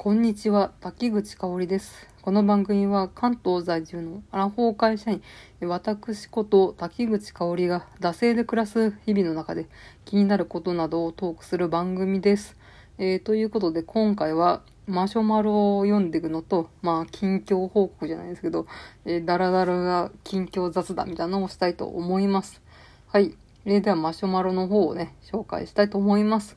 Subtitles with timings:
[0.00, 2.06] こんにちは、滝口香織です。
[2.22, 5.20] この番組は関東在住のアラフォー会社員、
[5.60, 9.66] 私こと滝口香織が惰性で暮らす日々の中で
[10.04, 12.56] 気になることなどをトークする番組です。
[12.98, 18.68] えーということで今回はマシュマロを読んでいくのと、まあ近況報告じゃないですけど、
[19.04, 22.62] えー、ダラダラが近況雑談みたいなのをしたいと思います。
[23.08, 23.34] はい。
[23.64, 26.56] えーではマシュマロの方をね、紹介したいと思います。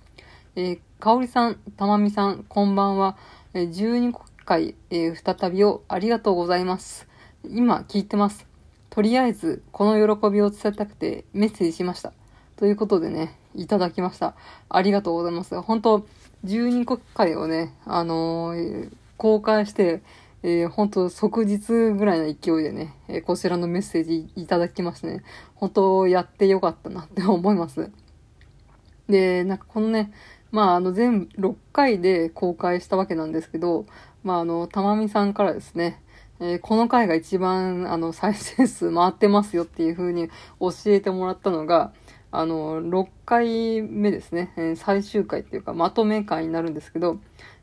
[0.55, 3.17] えー、かおりさん、たまみさん、こんばんは。
[3.55, 4.13] え12
[4.45, 7.07] 回、えー再びをありがとうございます。
[7.43, 8.45] 今、聞いてます。
[8.91, 12.13] とりあえず、この喜びを伝えたくてメッセージしました。
[12.55, 14.35] ということでね、いただきました。
[14.69, 15.59] ありがとうございます。
[15.59, 16.05] 本当
[16.45, 20.03] 12国会をね、あのー公開して、
[20.43, 25.23] えー、本当即日ぐらいの勢いでね、えーこちらのメッセージいただきましてね、
[25.55, 27.89] 本当やってよかったなって思います。
[29.09, 30.11] で、なんかこのね、
[30.51, 33.85] まあ、あの、全6回で公開したわけなんですけど、
[34.23, 36.01] まあ、あの、たまみさんからですね、
[36.39, 41.93] えーこの回が一番、あの、再生数回ってますよっていう風に教えてもらったのが、
[42.31, 47.19] あの、6回目ですね、えー最終回っていうか、まとめ回になるんですけど、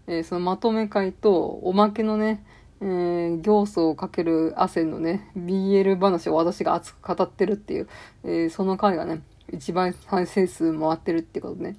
[0.06, 2.44] えーそのまとめ回と、おまけのね、
[2.80, 7.88] えー、行素をかける汗のね、BL 話を私が熱く語ってるっていう、
[8.24, 11.76] えーその回がね、一番再生数回ってるってことね。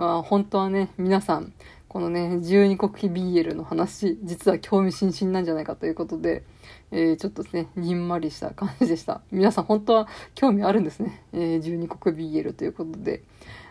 [0.00, 1.52] あ、本当はね、皆さん、
[1.88, 6.44] このね、12国旗 BL の話、実は興味津々なんじゃないかということで、
[6.90, 9.20] えーちょっとね、にんまりした感じでした。
[9.30, 11.22] 皆さん本当は興味あるんですね。
[11.32, 13.22] えー12国 BL ということで。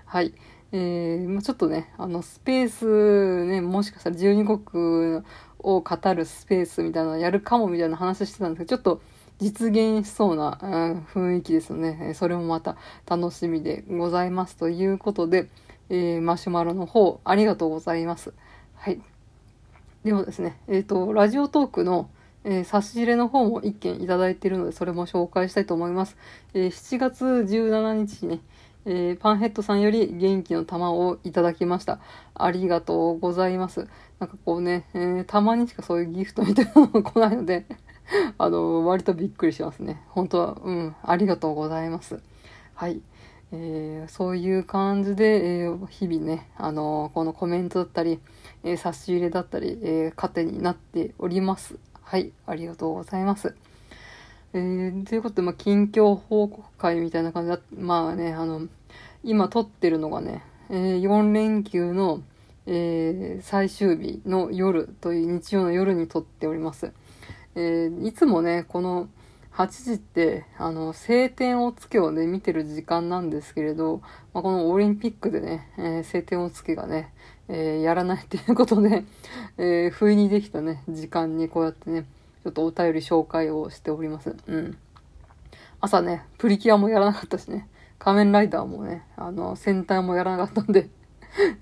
[0.05, 0.33] はい。
[0.71, 5.23] えーまちょっとね、あの、スペースね、もしかしたら12国
[5.59, 9.01] を語るスペースみたいなのやるかもみたいな話してたんですけど、ちょっと
[9.39, 12.13] 実現しそうな、うん雰囲気ですよね。
[12.15, 12.75] それもまた
[13.07, 14.57] 楽しみでございます。
[14.57, 15.47] ということで、
[15.89, 18.33] えーマシュマロの方、ありがとうございます。
[18.75, 19.01] はい。
[20.03, 22.09] でもですね、えっ、と、ラジオトークの、
[22.43, 26.17] えー差し入れの方も一件いただいているので、それも紹介したいと思います。
[26.53, 28.39] えー7月17日にね、
[28.85, 31.99] えーパンヘッドさんより元気の玉をいただきました。
[32.33, 33.87] ありがとうございます。
[34.19, 37.65] なんかこうね、えーたまにしかそういうギフトみたいなのが来ないので、
[38.37, 40.01] あの、割とびっくりしますね。
[40.09, 42.19] 本当は、うん、ありがとうございます。
[42.75, 43.01] はい。
[43.51, 48.19] えーそういう感じで、えー日々ね、あのこのコメントだったり、
[48.63, 51.77] え差し入れだったり、え糧になっております。
[52.01, 53.55] はい、ありがとうございます。
[54.53, 58.67] えということで、まあ、近況報告会みたいな感じだ、まあね、あの、
[59.23, 62.21] 今撮ってるのがね、え4連休の、
[62.65, 66.91] え最終日の夜という日曜の夜に撮っております。
[67.55, 69.09] えいつもね、この
[69.59, 74.01] 8時って、あの、晴天をつけをね、見てる時間なんですけれど、
[74.33, 77.13] まあ、このオリンピックでね、えー晴天をつけがね、
[77.49, 79.03] えーやらないっていうことで、
[79.57, 82.05] えー不意にできたね、時間にこうやってね、
[82.45, 84.33] ちょっとお便り紹介をしております。
[84.47, 84.77] うん。
[85.81, 90.87] 朝ね、プリキュアもやらなかったしね、仮面ライダーもね、あの、戦隊もやらなかったんで、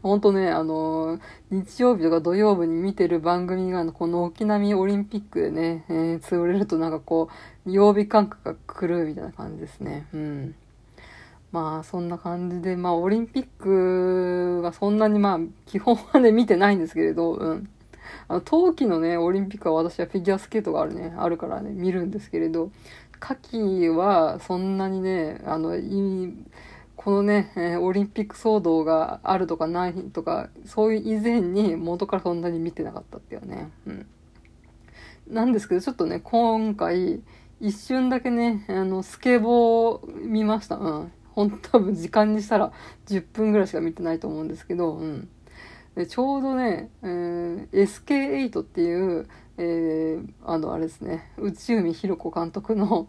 [0.01, 7.29] ほんとね、あのー日曜日とか土曜日に見てる番組が、この沖縄オリンピックでね、えー潰れるとなんかこ
[7.65, 10.07] う、曜日感覚が来るみたいな感じですね。
[10.13, 10.55] うん。
[11.51, 17.69] まあ、そんな感じで、まあ、オリンピックはそんなにまあ、基本はね、見てないんですけれど、うん。
[18.27, 22.71] あの、冬季のね、オリンピックは私はフィギュアスケートがあるね、あるからね、見るんですけれど、
[23.19, 26.33] 夏季はそんなにね、あの、いい、
[27.07, 33.71] このね、えーオリンピック騒動があるとかないとか、そういう以前に元からそんなに見てなかったっていうね。
[33.85, 34.05] うん。
[35.29, 37.21] なんですけど、ちょっとね、今回、
[37.61, 40.75] 一瞬だけね、あの、スケボー見ました。
[40.75, 41.11] うん。
[41.31, 42.73] ほんと多分時間にしたら
[43.05, 45.29] 10分ぐらいしか見てないと思うんですけど、うん。
[45.95, 53.07] でちょうどね、えー SK8 っていう、えーあの、あれですね、内海ひろ子監督の、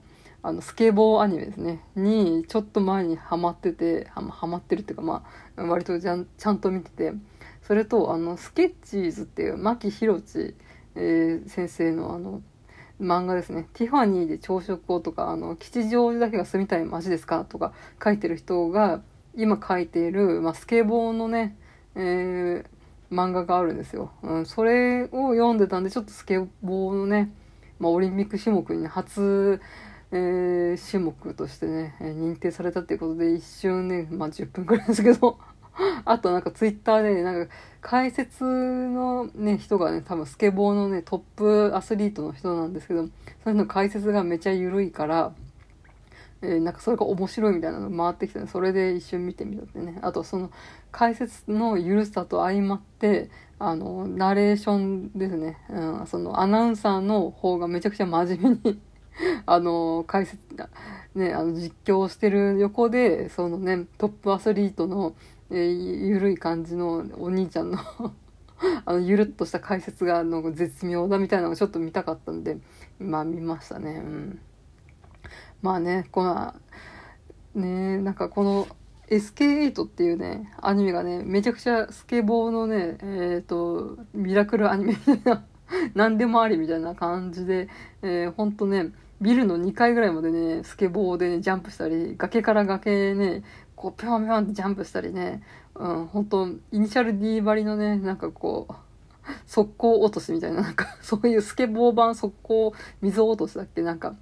[0.49, 5.25] あの、スケボーアニメですね、に、ちょっと前にハマってて、はまハマってるっていうか、ま
[5.57, 7.13] あ、割とちゃんちゃんと見てて、
[7.63, 10.55] それと、あの、スケッチーズっていう、牧宏地、
[10.95, 12.43] えー先生のあの、
[13.01, 13.69] 漫画ですね。
[13.75, 17.45] ティファニーで朝食をとか、あの、吉祥寺だけが住みたい街ですか？
[17.45, 19.03] とか書いてる人が、
[19.37, 21.57] 今書いている、まあ、スケボーのね、
[21.95, 22.65] えー
[23.11, 24.11] 漫画があるんですよ。
[24.23, 27.33] うん、それを読んでたんで、ちょっとスケボーのね、
[27.79, 29.63] まあ、オリンピック種目に、初、
[30.11, 35.39] えー種目としてね、え認定されたっていうことで、一瞬ね、まあ、10分くらいですけど、
[36.05, 43.11] あとなんかツイッターでね、なんか解説のね、人がね、多分スケボーのね、トップアスリートの人なんですけど、そ
[43.47, 45.33] ういうの解説がめちゃ緩いから、
[46.41, 49.99] えー、なんかそれが面白いみたいなの回ってきたので、それで一瞬見てみたってね。
[50.03, 50.51] あとその
[50.93, 55.59] 解説の緩さと相まって、あの、ナレーションですね。
[55.69, 58.81] うん、そのアナウンサーの方がめちゃくちゃ真面目に
[59.47, 60.41] あの、解説、
[61.15, 65.15] ね、あの実況してる横で、そのね、トップアスリートの、
[65.51, 67.79] えー、ゆるい感じのお兄ちゃんの
[68.85, 72.59] あの、ゆるっとした解説が、の絶妙だみたいなのをちょっと見たかったんで、
[72.99, 74.03] まあ見ましたね。
[74.05, 74.41] うん。
[75.63, 76.55] まあね、この、
[77.55, 78.69] ね、なんかこの
[79.09, 85.45] SK8 っていうね、アニメがね、めちゃくちゃスケボーのね、えっ、ー、と、ミラクルアニメみたいな、
[85.95, 87.69] 何でもありみたいな感じで、
[88.03, 93.43] えー、ほんとね、ビルの2階ぐらいまでね、スケボーでね、ジャンプしたり、崖から崖ね、
[93.75, 95.43] こう、ぴょんぴょんってジャンプしたりね、
[95.75, 98.75] うん、本当イニシャル D 張りのね、なんかこう、
[99.47, 104.15] 速攻落としみたいな、なんか、 そういうスケボー版速攻溝落としだっけなんか、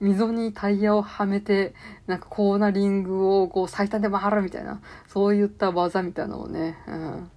[0.00, 1.74] 溝にタイヤをはめて、
[2.06, 7.30] なんかコーナリングをこう最短で回るみたいな、そういった技みたいなのをね、うん、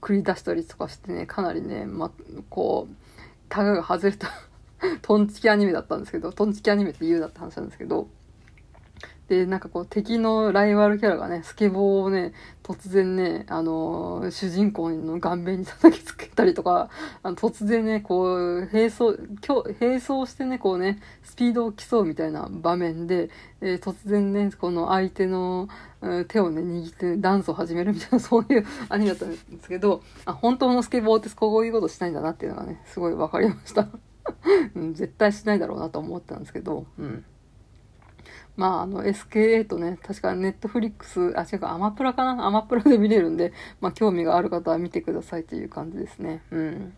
[0.00, 2.10] 繰り出したりとかしてね、かなりね、ま、
[2.48, 2.94] こう、
[3.48, 4.28] タガが外れた
[5.02, 8.08] トンチキアニメだったんですけど、トンチキアニメって言うなって話なんですけど、
[9.30, 12.32] で、なんかこう敵のライバルキャラがね、スケボーをね、
[12.64, 16.90] 突然ね、あのー、主人公の顔面に叩きつけたりとか、
[17.22, 19.16] あの突然ね、こう、並走、
[19.80, 23.30] 並走してね、こうね、スピードを競うみたいな場面で、
[23.60, 25.68] えー、突然ね、この相手の、
[26.00, 33.86] うん、手をね、握って、ね、ダンスを始めるみたいな、 そういうアニメだったんですけど、あ、本当のスケボーってこういうことしないんだなっていうのがね、すごい分かりました。
[34.92, 37.24] 絶対しないだろうなと思ったんですけど、うん。
[38.56, 42.46] まあ、あの、SKA とね、確かネットフリックス、あ、違うか、アマプラかな？
[42.46, 46.42] アマプラで見れるんで、まあ、興味がある方は見てくださいという感じですね。
[46.50, 46.92] うん。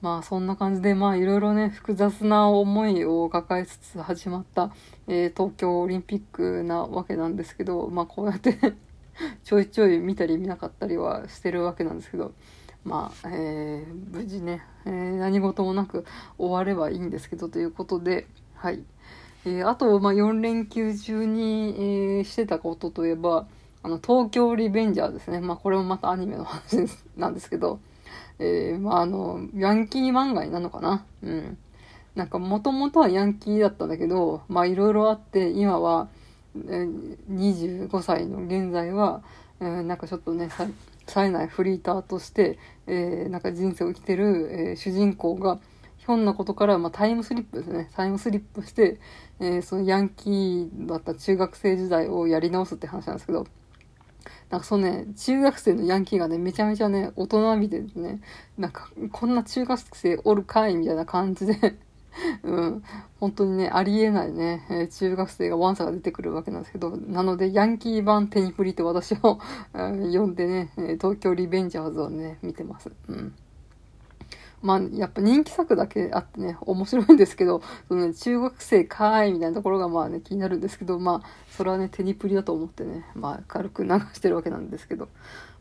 [0.00, 4.72] まあ、そんな感じで、まあ、いろいろね、複雑な思いを抱えつつ始まった、
[5.06, 8.56] えー、東京オリンピックなわけなんですけど、まあ、こうやって
[9.44, 12.32] ちょいちょい見たり見なかったりはしてるわけなんですけど、
[12.84, 16.04] まあ、えー、無事ね、えー、何事もなく
[16.36, 18.82] 終わればいいんですけど、ということで、はい。
[19.44, 23.46] えー、あと、まあ、4連休中に、えー、してたことといえば、
[23.82, 25.40] あの、東京リベンジャーですね。
[25.40, 27.80] まあ、これもまたアニメの話ですなんですけど、
[28.38, 31.04] えー、まあ、あの、ヤンキー漫画になるのかな？
[31.22, 31.58] うん。
[32.14, 36.08] なんか、もともとはヤンキーだったんだけど、ま、いろいろあって、今は、
[36.56, 39.22] えー、25歳の現在は、
[39.60, 40.48] えー、なんかちょっとね、
[41.06, 45.60] 冴えないフリーターとして、えー、なんか人生を生きてる、えー、主人公が、
[45.98, 47.88] ひょんなことから、まあ、タイムスリップですね。
[47.94, 48.98] タイムスリップして、
[49.38, 53.46] えー、そのヤンキーだった中学生時代をやり直すって話なんですけど、
[54.50, 58.20] なんかそのね、中学生のヤンキーがね、めちゃめちゃね、大人びてね、
[58.58, 61.78] なんか、こんな中学生おるかいみたいな感じで
[62.42, 62.82] うん、
[63.20, 69.38] 本当にね、ありえないね、えー、中学生がワンサが出てくるわけなんですけど、なので、ヤンキー版テニプリって私を、
[69.74, 69.78] え、
[70.16, 70.70] 呼んでね、
[71.00, 72.90] 東京リベンジャーズをね、見てます。
[73.08, 73.34] うん。
[74.62, 85.08] まあ、やっぱ人気作だけあってね、面白いんですけど、そのね、中学生かーいみたいなところがまあね、気になるんですけど、まあ、それはね、テニプリだと思ってね、まあ、軽く流してるわけなんですけど。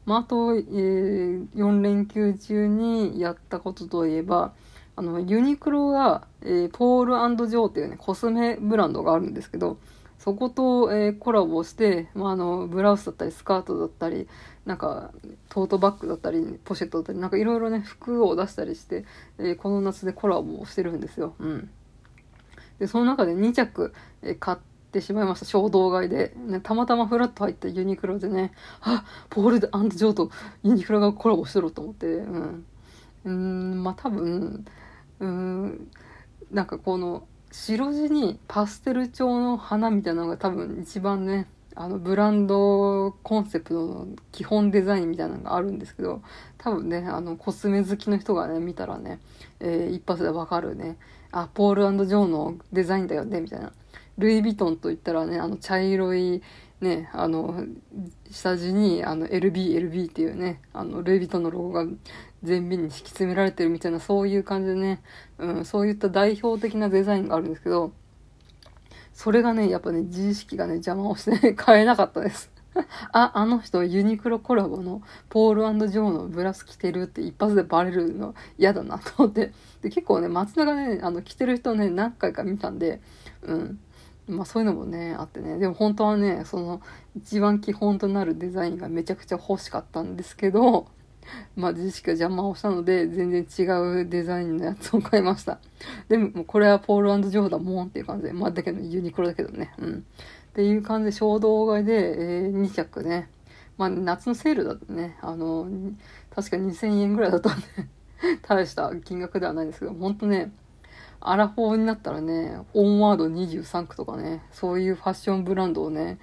[0.05, 4.53] まあ、あと、えー、4連休中にやったことといえば、
[5.01, 9.79] あの、ユニクロが、えー、ポールジョーっていうね、コスメブランドがあるんですけど、
[10.19, 14.27] そこと、えー、コラボして、まあ、あの、ブラウスだったり、スカートだったり、
[14.67, 15.11] なんか、
[15.49, 19.05] トートバッグだったり、ポシェットだったり、なんかいろいろね、服を出したりして、
[19.39, 21.33] えー、この夏でコラボをしてるんですよ。
[21.39, 21.69] うん。
[22.77, 24.57] で、その中で2着、えー、買っ
[24.91, 25.47] てしまいました。
[25.47, 26.35] 衝動買いで。
[26.37, 30.29] ね、たまたまフラッと入ったユニクロでね、あ、ポールジョーと
[30.61, 32.65] ユニクロがコラボしてろと思って、うん。
[33.23, 34.65] うん、まあ多分、
[35.21, 35.87] うん、
[36.51, 46.21] なんかこの、白地にパステル調の花みたいなのが多分一番ね、あのブランドコンセプトの基本デザインみたいなのがあるんですけど、
[46.57, 49.19] 多分ね、あのコスメ好きの人がね、見たらね、
[49.59, 50.97] えー、一発でわかるね、
[51.31, 53.71] あ、ポールジョーのデザインだよね、みたいな。
[54.17, 56.41] ルイ・ヴィトンといったらね、あの茶色い
[56.81, 57.63] ね、あの、
[58.31, 61.85] 下地にあの LB、LB っていうね、あのルイ・ヴィトンのロゴが
[62.43, 65.01] 全面に敷き詰められてるみたいな、そういう感じでね、
[65.37, 67.93] うん、そういった代表的なデザインがあるんですけど、
[69.13, 72.49] それがね、やっぱね、自意識がね、邪魔をして、ね、 買えなかったです。
[73.11, 79.51] あ、あの人ユニクロコラボのポールジョーのブラス着てるって一発でバレるの嫌だなと思って。
[79.81, 83.01] で、結構ね、松田がね、あの、着てる人ね、何回か見たんで、
[83.43, 83.79] うん。
[84.31, 85.57] まあそういうのもね、あってね。
[85.57, 86.81] でも本当はね、その、
[87.15, 90.87] 一番基本となるデザインがめちゃくちゃ欲しかったんですけど、
[91.55, 95.59] まあ、自識が邪魔をしたので、全然違うデザインのやつを買いました。
[96.09, 99.73] でも、これはポールジョーダンもんっていう感じで、まあ、だけどユニクロだけどね。
[99.77, 100.05] うん。
[100.51, 103.29] っていう感じで衝動買いで、えー、2着ね。
[103.77, 105.69] まあ、夏のセールだとね、あの、
[106.33, 107.65] 確か2000円ぐらいだったんで
[108.43, 110.51] 大した金額ではないんですけど、ほんとね、
[111.21, 116.17] アラフォーになったらね、オンワード23区とかね、そういうファッションブランドをね、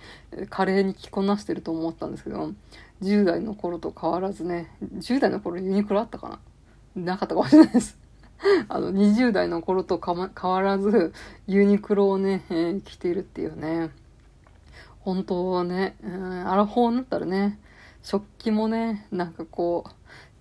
[0.51, 2.53] 華麗に着こなしてると思ったんですけど、
[3.03, 6.41] 10代の頃と変わらずね、10代の頃ユニクロあったか
[6.97, 7.03] な？
[7.13, 7.97] なかったかもしれないです。
[8.69, 11.13] あの、20代の頃と変わらず、
[11.47, 13.91] ユニクロをね、えー、着ているっていうね。
[15.01, 17.59] 本当はね、うん、アラフォーになったらね、
[18.03, 19.91] 食器もね、なんかこう、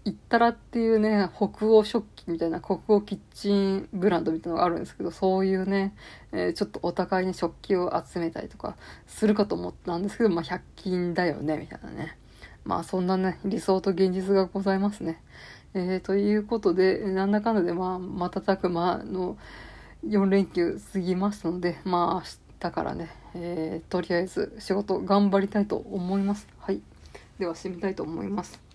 [0.08, 5.94] 行ったらっていうね、北欧食器みたいな国欧キッチンブランドみたいなのがあるんですけど、そういうね、
[6.32, 12.18] えー、ちょっとお高いね、食器を集めたりとかするかと思ったんですけど、まあ、100均だよね、みたいなね。
[12.64, 15.22] まあ、そんなね、理想と現実がございますね。
[15.74, 19.38] えー、ということで、なんだかんだで、まあ、瞬く間の
[20.08, 26.48] 4連休過ぎましたので、まあ、明日からね、えー、とりあえず仕事頑張りたいと思います。
[26.60, 26.82] はい。
[27.40, 28.67] では、締めたいと思います。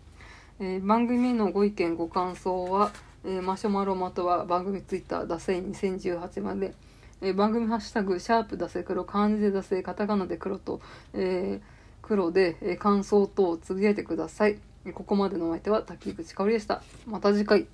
[0.60, 2.92] えー、番組のご意見ご感想は、
[3.24, 6.74] えー、マシュマロまたは番組ツイッターダセイ2018まで、
[7.20, 10.80] えー、番組ハッシュタグシャープダセ黒漢字でダセカタカナで黒と、
[11.14, 11.60] え
[12.02, 14.58] 黒で、え感想等をつぶやいてください。
[14.92, 16.82] ここまでのお相手は滝口香織でした。
[17.06, 17.66] また次回。